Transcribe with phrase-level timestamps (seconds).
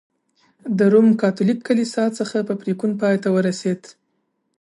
[0.77, 3.81] د روم کاتولیک کلیسا څخه په پرېکون پای ته ورسېد.